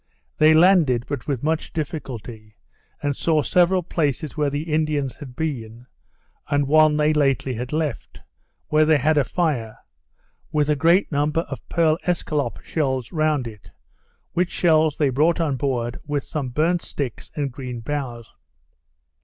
[0.39, 2.55] They landed, but with much difficulty,
[3.03, 5.85] and saw several places where the Indians had been,
[6.47, 8.19] and one they lately had left,
[8.69, 9.77] where they had a fire,
[10.51, 13.69] with a great number of pearl escallop shells round it,
[14.33, 18.33] which shells they brought on board, with, some burnt sticks and green boughs.